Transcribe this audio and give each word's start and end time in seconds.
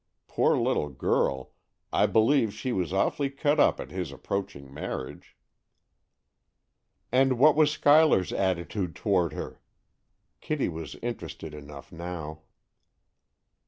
Poor 0.27 0.57
little 0.57 0.89
girl, 0.89 1.51
I 1.93 2.07
believe 2.07 2.55
she 2.55 2.71
was 2.71 2.91
awfully 2.91 3.29
cut 3.29 3.59
up 3.59 3.79
at 3.79 3.91
his 3.91 4.11
approaching 4.11 4.73
marriage." 4.73 5.37
"And 7.11 7.37
what 7.37 7.55
was 7.55 7.69
Schuyler's 7.69 8.33
attitude 8.33 8.95
toward 8.95 9.33
her?" 9.33 9.61
Kitty 10.39 10.69
was 10.69 10.95
interested 11.03 11.53
enough 11.53 11.91
now. 11.91 12.41